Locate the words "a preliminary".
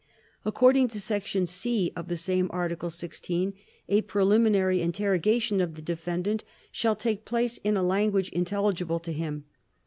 3.87-4.81